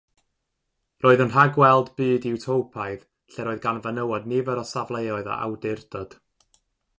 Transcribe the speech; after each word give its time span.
Roedd 1.05 1.19
yn 1.25 1.33
rhagweld 1.33 1.91
byd 2.01 2.25
iwtopaidd 2.29 3.05
lle'r 3.35 3.51
oedd 3.53 3.61
gan 3.67 3.83
fenywod 3.85 4.27
nifer 4.33 4.63
o 4.63 4.65
safleoedd 4.71 5.31
o 5.35 5.37
awdurdod. 5.37 6.19